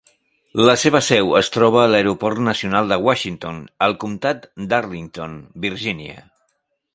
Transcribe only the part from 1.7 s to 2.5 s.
a l'aeroport